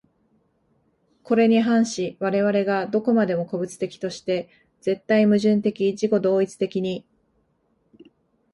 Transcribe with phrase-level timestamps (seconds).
[1.21, 4.49] これに反し我々が何処までも個物的として、
[4.81, 7.05] 絶対矛盾的自己同一的に、